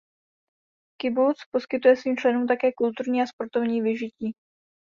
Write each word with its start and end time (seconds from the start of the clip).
Kibuc 1.01 1.37
poskytuje 1.51 1.95
svým 1.95 2.17
členům 2.17 2.47
také 2.47 2.73
kulturní 2.77 3.21
a 3.21 3.25
sportovní 3.25 3.81
vyžití. 3.81 4.33